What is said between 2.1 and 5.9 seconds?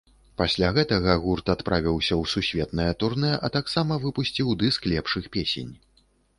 ў сусветнае турнэ, а таксама выпусціў дыск лепшых песень.